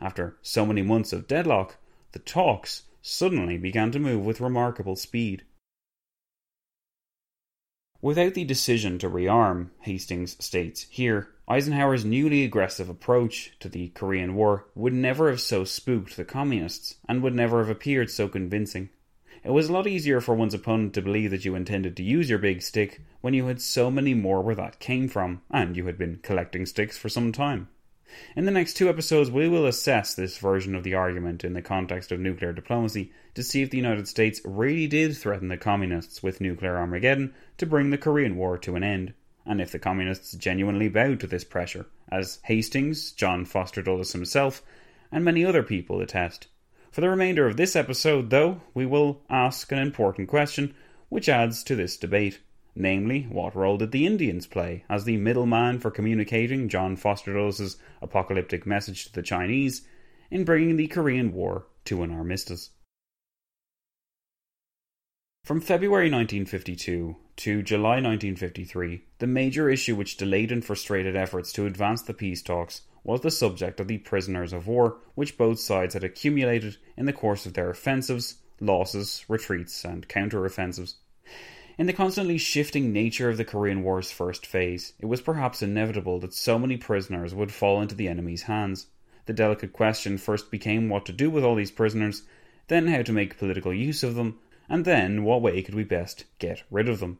[0.01, 1.77] After so many months of deadlock,
[2.11, 5.43] the talks suddenly began to move with remarkable speed.
[8.01, 14.35] Without the decision to rearm, Hastings states here, Eisenhower's newly aggressive approach to the Korean
[14.35, 18.89] War would never have so spooked the communists and would never have appeared so convincing.
[19.43, 22.29] It was a lot easier for one's opponent to believe that you intended to use
[22.29, 25.85] your big stick when you had so many more where that came from, and you
[25.87, 27.67] had been collecting sticks for some time.
[28.35, 31.61] In the next two episodes, we will assess this version of the argument in the
[31.61, 36.23] context of nuclear diplomacy to see if the United States really did threaten the communists
[36.23, 39.13] with nuclear Armageddon to bring the Korean War to an end,
[39.45, 44.63] and if the communists genuinely bowed to this pressure, as Hastings, John Foster Dulles himself,
[45.11, 46.47] and many other people attest.
[46.91, 50.73] For the remainder of this episode, though, we will ask an important question
[51.09, 52.39] which adds to this debate.
[52.79, 57.77] Namely, what role did the Indians play as the middleman for communicating John Foster Dulles'
[58.03, 59.81] apocalyptic message to the Chinese
[60.29, 62.69] in bringing the Korean War to an armistice?
[65.43, 71.65] From February 1952 to July 1953, the major issue which delayed and frustrated efforts to
[71.65, 75.95] advance the peace talks was the subject of the prisoners of war which both sides
[75.95, 80.97] had accumulated in the course of their offensives, losses, retreats, and counter-offensives.
[81.77, 86.19] In the constantly shifting nature of the Korean War's first phase, it was perhaps inevitable
[86.21, 88.87] that so many prisoners would fall into the enemy's hands.
[89.27, 92.23] The delicate question first became what to do with all these prisoners,
[92.67, 96.25] then how to make political use of them, and then what way could we best
[96.39, 97.19] get rid of them.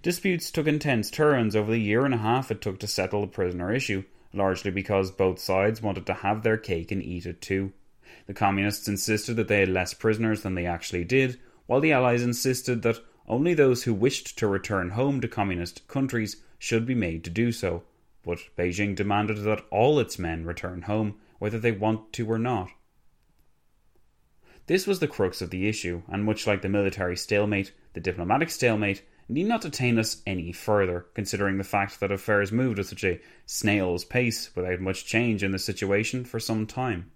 [0.00, 3.26] Disputes took intense turns over the year and a half it took to settle the
[3.26, 7.74] prisoner issue, largely because both sides wanted to have their cake and eat it too.
[8.26, 12.22] The Communists insisted that they had less prisoners than they actually did, while the Allies
[12.22, 17.22] insisted that only those who wished to return home to Communist countries should be made
[17.24, 17.84] to do so.
[18.24, 22.70] But Beijing demanded that all its men return home, whether they want to or not.
[24.66, 28.50] This was the crux of the issue, and much like the military stalemate, the diplomatic
[28.50, 33.04] stalemate need not detain us any further, considering the fact that affairs moved at such
[33.04, 37.10] a snail's pace without much change in the situation for some time.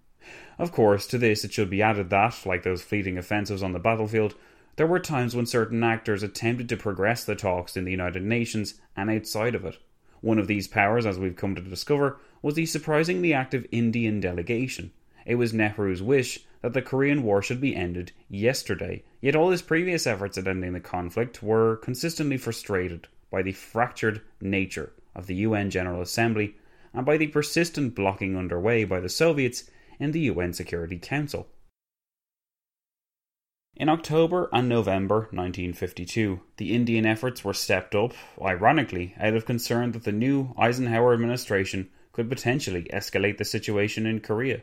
[0.59, 3.79] Of course, to this it should be added that, like those fleeting offensives on the
[3.79, 4.35] battlefield,
[4.77, 8.81] there were times when certain actors attempted to progress the talks in the United Nations
[8.97, 9.79] and outside of it.
[10.23, 14.93] One of these powers, as we've come to discover, was the surprisingly active Indian delegation.
[15.27, 19.63] It was Nehru's wish that the Korean War should be ended yesterday, yet all his
[19.63, 25.35] previous efforts at ending the conflict were consistently frustrated by the fractured nature of the
[25.37, 26.55] UN General Assembly
[26.95, 31.49] and by the persistent blocking underway by the Soviets in the UN Security Council.
[33.75, 39.93] In October and November 1952, the Indian efforts were stepped up, ironically, out of concern
[39.93, 44.61] that the new Eisenhower administration could potentially escalate the situation in Korea.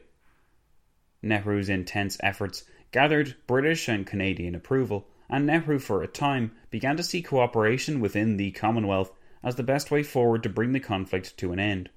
[1.23, 7.03] Nehru's intense efforts gathered British and Canadian approval, and Nehru, for a time, began to
[7.03, 9.11] see cooperation within the Commonwealth
[9.43, 11.89] as the best way forward to bring the conflict to an end.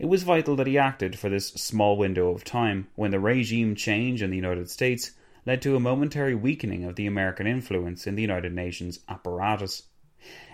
[0.00, 3.76] It was vital that he acted for this small window of time when the regime
[3.76, 5.12] change in the United States
[5.44, 9.84] led to a momentary weakening of the American influence in the United Nations apparatus.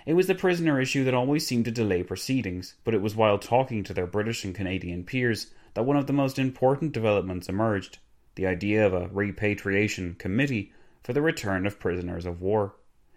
[0.07, 3.39] It was the prisoner issue that always seemed to delay proceedings, but it was while
[3.39, 7.99] talking to their British and Canadian peers that one of the most important developments emerged
[8.34, 10.72] the idea of a repatriation committee
[11.03, 12.76] for the return of prisoners of war.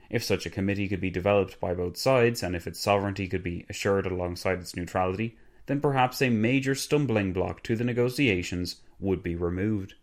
[0.09, 3.43] If such a committee could be developed by both sides, and if its sovereignty could
[3.43, 9.23] be assured alongside its neutrality, then perhaps a major stumbling block to the negotiations would
[9.23, 9.93] be removed.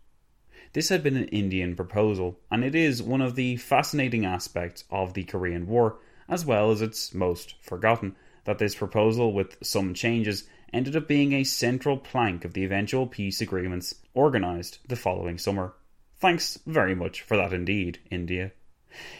[0.73, 5.13] This had been an Indian proposal, and it is one of the fascinating aspects of
[5.13, 5.97] the Korean War,
[6.27, 8.15] as well as its most forgotten,
[8.45, 13.07] that this proposal, with some changes, ended up being a central plank of the eventual
[13.07, 15.73] peace agreements organised the following summer.
[16.17, 18.51] Thanks very much for that indeed, India.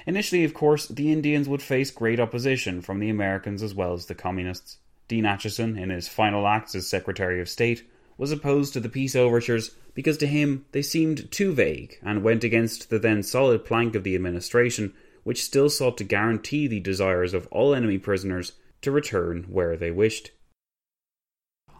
[0.05, 4.05] Initially, of course, the Indians would face great opposition from the Americans as well as
[4.05, 4.77] the Communists.
[5.07, 7.89] Dean Acheson, in his final acts as Secretary of State,
[8.19, 12.43] was opposed to the peace overtures because to him they seemed too vague and went
[12.43, 14.93] against the then solid plank of the administration,
[15.23, 18.51] which still sought to guarantee the desires of all enemy prisoners
[18.81, 20.31] to return where they wished.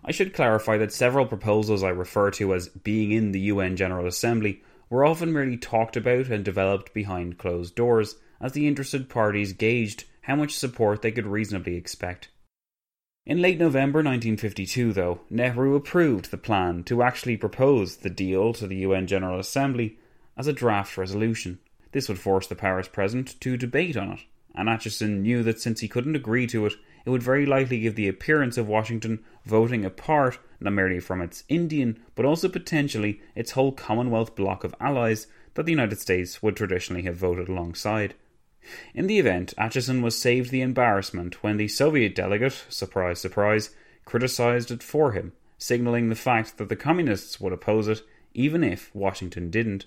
[0.04, 4.08] I should clarify that several proposals I refer to as being in the UN General
[4.08, 9.52] Assembly were often merely talked about and developed behind closed doors, as the interested parties
[9.52, 12.30] gauged how much support they could reasonably expect.
[13.26, 18.66] In late November 1952, though, Nehru approved the plan to actually propose the deal to
[18.66, 20.00] the UN General Assembly
[20.36, 21.60] as a draft resolution.
[21.92, 24.20] This would force the powers present to debate on it,
[24.56, 26.74] and Acheson knew that since he couldn't agree to it,
[27.06, 31.44] it would very likely give the appearance of Washington voting apart not merely from its
[31.48, 36.56] Indian, but also potentially its whole Commonwealth bloc of allies that the United States would
[36.56, 38.16] traditionally have voted alongside.
[38.94, 43.70] In the event, Acheson was saved the embarrassment when the Soviet delegate, surprise, surprise,
[44.06, 48.02] criticized it for him, signaling the fact that the Communists would oppose it
[48.34, 49.86] even if Washington didn't.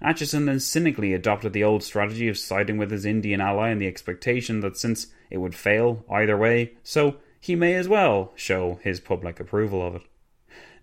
[0.00, 3.88] Acheson then cynically adopted the old strategy of siding with his Indian ally in the
[3.88, 9.00] expectation that since it would fail either way, so he may as well show his
[9.00, 10.02] public approval of it.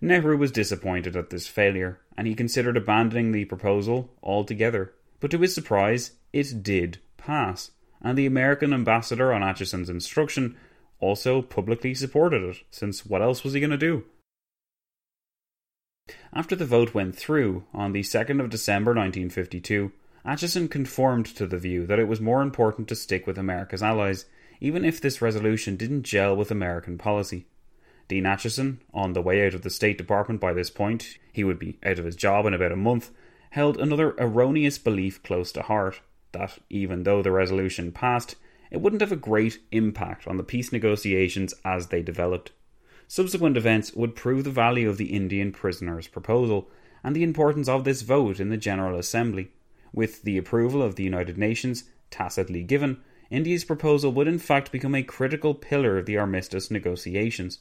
[0.00, 4.92] Nehru was disappointed at this failure, and he considered abandoning the proposal altogether.
[5.20, 7.70] But to his surprise, it did pass,
[8.02, 10.56] and the American ambassador, on Acheson's instruction,
[11.00, 14.04] also publicly supported it, since what else was he going to do?
[16.32, 19.92] After the vote went through on the 2nd of December 1952,
[20.24, 24.26] Acheson conformed to the view that it was more important to stick with America's allies,
[24.60, 27.46] even if this resolution didn't gel with American policy.
[28.08, 31.58] Dean Acheson, on the way out of the State Department by this point, he would
[31.58, 33.10] be out of his job in about a month,
[33.50, 36.00] held another erroneous belief close to heart
[36.32, 38.36] that even though the resolution passed,
[38.70, 42.52] it wouldn't have a great impact on the peace negotiations as they developed.
[43.06, 46.70] Subsequent events would prove the value of the Indian prisoners' proposal
[47.04, 49.50] and the importance of this vote in the General Assembly.
[49.92, 54.94] With the approval of the United Nations tacitly given, India's proposal would in fact become
[54.94, 57.58] a critical pillar of the armistice negotiations.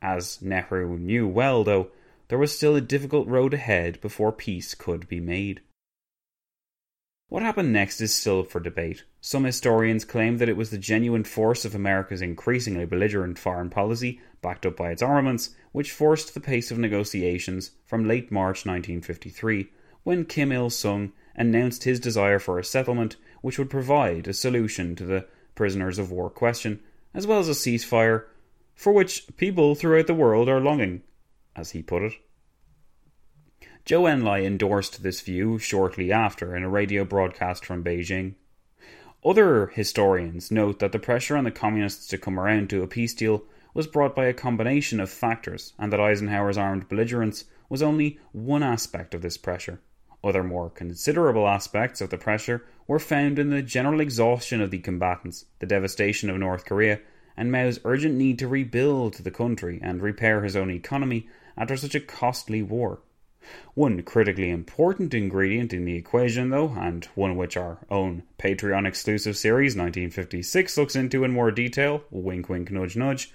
[0.00, 1.90] As Nehru knew well, though,
[2.28, 5.60] there was still a difficult road ahead before peace could be made.
[7.32, 9.04] What happened next is still up for debate.
[9.22, 14.20] Some historians claim that it was the genuine force of America's increasingly belligerent foreign policy,
[14.42, 19.70] backed up by its armaments, which forced the pace of negotiations from late March 1953,
[20.02, 24.94] when Kim Il sung announced his desire for a settlement which would provide a solution
[24.94, 26.80] to the prisoners of war question,
[27.14, 28.26] as well as a ceasefire
[28.74, 31.00] for which people throughout the world are longing,
[31.56, 32.12] as he put it.
[33.84, 38.34] Zhou Enlai endorsed this view shortly after in a radio broadcast from Beijing.
[39.24, 43.12] Other historians note that the pressure on the communists to come around to a peace
[43.12, 43.42] deal
[43.74, 48.62] was brought by a combination of factors, and that Eisenhower's armed belligerence was only one
[48.62, 49.80] aspect of this pressure.
[50.22, 54.78] Other more considerable aspects of the pressure were found in the general exhaustion of the
[54.78, 57.00] combatants, the devastation of North Korea,
[57.36, 61.26] and Mao's urgent need to rebuild the country and repair his own economy
[61.56, 63.00] after such a costly war.
[63.74, 69.36] One critically important ingredient in the equation, though, and one which our own Patreon exclusive
[69.36, 73.32] series 1956 looks into in more detail, wink wink nudge nudge,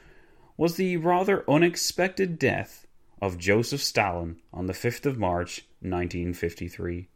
[0.57, 2.87] was the rather unexpected death
[3.21, 7.09] of Joseph Stalin on the 5th of March 1953.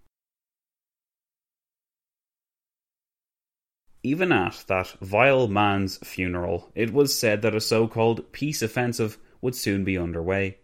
[4.04, 9.18] Even at that vile man's funeral, it was said that a so called peace offensive
[9.42, 10.58] would soon be underway.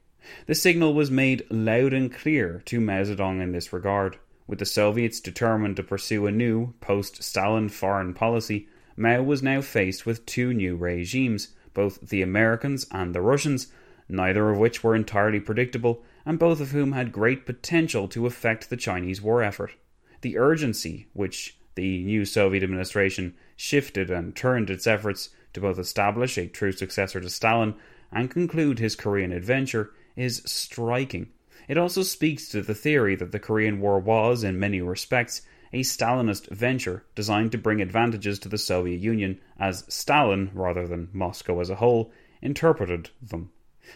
[0.47, 4.17] The signal was made loud and clear to Mao Zedong in this regard.
[4.47, 9.61] With the Soviets determined to pursue a new, post Stalin foreign policy, Mao was now
[9.61, 13.67] faced with two new regimes, both the Americans and the Russians,
[14.09, 18.69] neither of which were entirely predictable, and both of whom had great potential to affect
[18.69, 19.75] the Chinese war effort.
[20.21, 26.37] The urgency which the new Soviet administration shifted and turned its efforts to both establish
[26.37, 27.75] a true successor to Stalin
[28.11, 31.29] and conclude his Korean adventure is striking.
[31.69, 35.81] It also speaks to the theory that the Korean War was, in many respects, a
[35.81, 41.59] Stalinist venture designed to bring advantages to the Soviet Union as Stalin, rather than Moscow
[41.59, 42.11] as a whole,
[42.41, 43.51] interpreted them.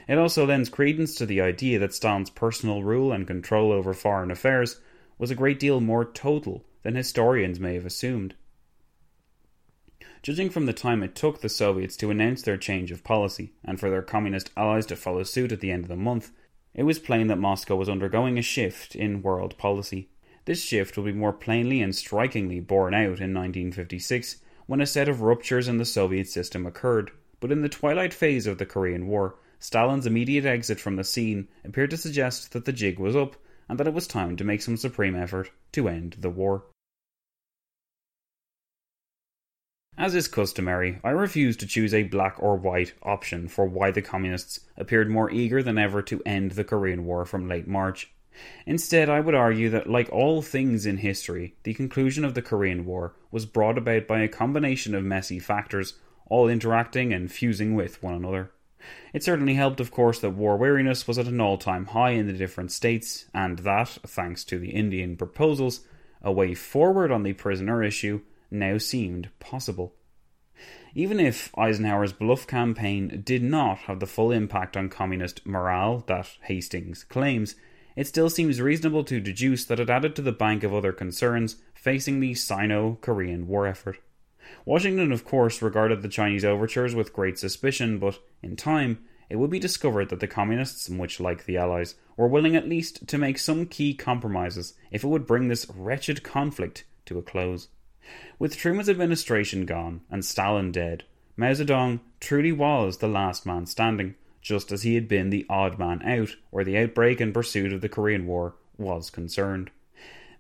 [0.08, 4.32] It also lends credence to the idea that Stalin's personal rule and control over foreign
[4.32, 4.80] affairs
[5.18, 8.36] was a great deal more total than historians may have assumed.
[10.24, 13.80] Judging from the time it took the Soviets to announce their change of policy, and
[13.80, 16.32] for their communist allies to follow suit at the end of the month,
[16.76, 20.10] it was plain that Moscow was undergoing a shift in world policy.
[20.46, 25.10] This shift will be more plainly and strikingly borne out in 1956 when a set
[25.10, 27.10] of ruptures in the Soviet system occurred.
[27.40, 31.48] But in the twilight phase of the Korean War, Stalin's immediate exit from the scene
[31.66, 33.36] appeared to suggest that the jig was up
[33.68, 36.66] and that it was time to make some supreme effort to end the war.
[40.02, 44.02] As is customary, I refuse to choose a black or white option for why the
[44.02, 48.12] Communists appeared more eager than ever to end the Korean War from late March.
[48.66, 52.84] Instead, I would argue that, like all things in history, the conclusion of the Korean
[52.84, 58.02] War was brought about by a combination of messy factors, all interacting and fusing with
[58.02, 58.50] one another.
[59.14, 62.26] It certainly helped, of course, that war weariness was at an all time high in
[62.26, 65.82] the different states, and that, thanks to the Indian proposals,
[66.24, 68.22] a way forward on the prisoner issue
[68.52, 69.96] now seemed possible.
[70.94, 76.38] Even if Eisenhower's bluff campaign did not have the full impact on communist morale that
[76.44, 77.56] Hastings claims,
[77.96, 81.58] it still seems reasonable to deduce that it added to the bank of other concerns
[81.74, 83.98] facing the Sino Korean war effort.
[84.66, 89.00] Washington, of course, regarded the Chinese overtures with great suspicion, but in time,
[89.30, 93.08] it would be discovered that the Communists, much like the Allies, were willing at least
[93.08, 97.70] to make some key compromises if it would bring this wretched conflict to a close.
[98.40, 101.04] With Truman's administration gone and Stalin dead,
[101.38, 105.78] Mao Zedong truly was the last man standing, just as he had been the odd
[105.78, 109.72] man out where the outbreak and pursuit of the Korean War was concerned.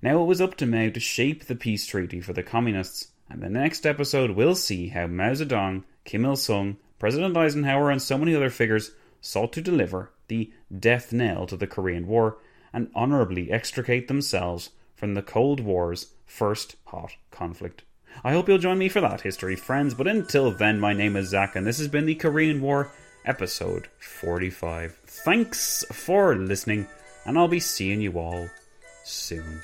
[0.01, 3.41] Now it was up to Mao to shape the peace treaty for the Communists, and
[3.41, 8.17] the next episode will see how Mao Zedong, Kim Il sung, President Eisenhower, and so
[8.17, 8.91] many other figures
[9.21, 12.37] sought to deliver the death knell to the Korean War
[12.73, 14.71] and honourably extricate themselves
[15.01, 17.81] from the Cold War's first hot conflict.
[18.23, 21.29] I hope you'll join me for that, history friends, but until then, my name is
[21.29, 22.91] Zack, and this has been the Korean War,
[23.25, 24.95] episode 45.
[25.07, 26.85] Thanks for listening,
[27.25, 28.47] and I'll be seeing you all
[29.03, 29.63] soon.